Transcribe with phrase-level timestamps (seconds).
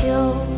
[0.00, 0.51] 就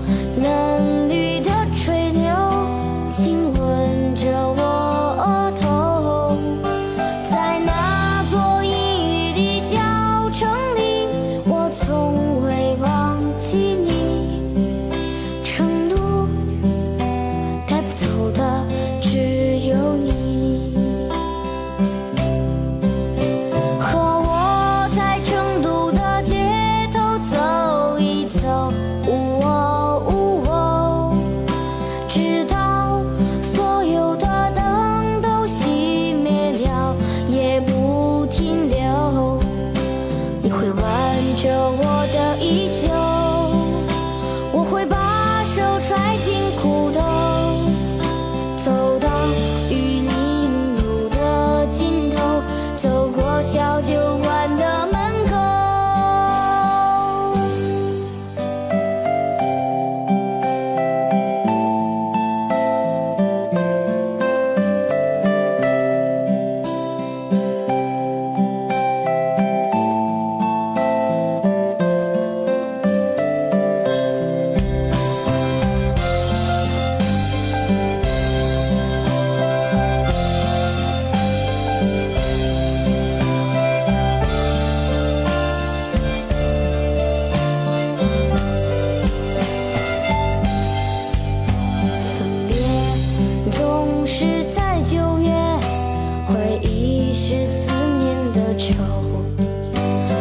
[98.56, 98.72] 愁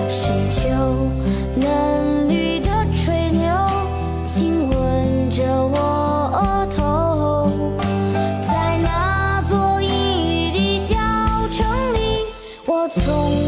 [0.10, 0.62] 深秋
[1.56, 3.48] 嫩绿的垂柳
[4.34, 5.78] 亲吻着我
[6.34, 7.48] 额头
[8.48, 9.90] 在那座阴
[10.26, 10.96] 雨的小
[11.50, 12.26] 城里
[12.66, 13.43] 我从